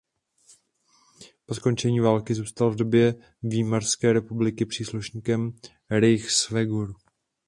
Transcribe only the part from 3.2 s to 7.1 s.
Výmarské republiky příslušníkem Reichswehru.